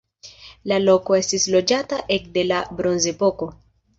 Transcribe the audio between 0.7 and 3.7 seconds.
La loko estis loĝata ekde la bronzepoko.